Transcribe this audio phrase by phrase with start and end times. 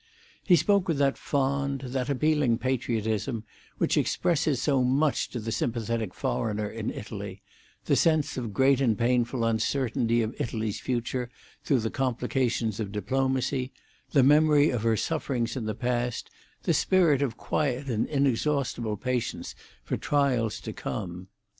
[0.43, 3.43] He spoke with that fond, that appealing patriotism,
[3.77, 7.43] which expresses so much to the sympathetic foreigner in Italy:
[7.85, 11.29] the sense of great and painful uncertainty of Italy's future
[11.63, 13.71] through the complications of diplomacy,
[14.09, 16.31] the memory of her sufferings in the past,
[16.63, 21.27] the spirit of quiet and inexhaustible patience for trials to come.